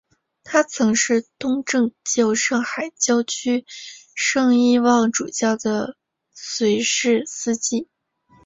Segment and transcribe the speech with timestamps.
[0.43, 3.65] 他曾是东正教上海教区
[4.15, 5.95] 圣伊望主教的
[6.33, 7.87] 随侍司祭。